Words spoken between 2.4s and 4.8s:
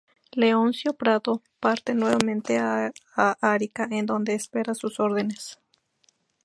a Arica, en donde espera